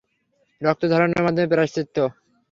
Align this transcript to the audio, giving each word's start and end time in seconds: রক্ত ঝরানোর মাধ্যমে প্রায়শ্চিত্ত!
রক্ত 0.61 0.81
ঝরানোর 0.91 1.25
মাধ্যমে 1.25 1.51
প্রায়শ্চিত্ত! 1.51 1.97